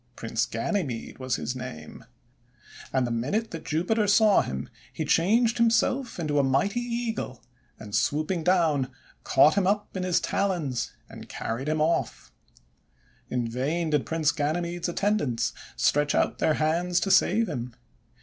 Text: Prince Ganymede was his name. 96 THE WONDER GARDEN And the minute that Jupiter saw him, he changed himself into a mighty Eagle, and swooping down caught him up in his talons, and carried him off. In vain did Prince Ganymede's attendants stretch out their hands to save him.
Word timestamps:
Prince 0.15 0.47
Ganymede 0.47 1.19
was 1.19 1.35
his 1.35 1.55
name. 1.55 1.99
96 2.01 2.01
THE 2.01 2.07
WONDER 2.07 2.09
GARDEN 2.81 2.89
And 2.91 3.07
the 3.07 3.27
minute 3.31 3.51
that 3.51 3.65
Jupiter 3.65 4.07
saw 4.07 4.41
him, 4.41 4.67
he 4.91 5.05
changed 5.05 5.59
himself 5.59 6.19
into 6.19 6.39
a 6.39 6.43
mighty 6.43 6.79
Eagle, 6.79 7.43
and 7.77 7.93
swooping 7.93 8.43
down 8.43 8.89
caught 9.23 9.53
him 9.53 9.67
up 9.67 9.95
in 9.95 10.01
his 10.01 10.19
talons, 10.19 10.93
and 11.07 11.29
carried 11.29 11.69
him 11.69 11.81
off. 11.81 12.31
In 13.29 13.47
vain 13.47 13.91
did 13.91 14.07
Prince 14.07 14.31
Ganymede's 14.31 14.89
attendants 14.89 15.53
stretch 15.75 16.15
out 16.15 16.39
their 16.39 16.55
hands 16.55 16.99
to 17.01 17.11
save 17.11 17.47
him. 17.47 17.75